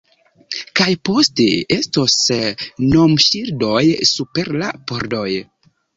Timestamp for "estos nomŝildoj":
1.75-3.85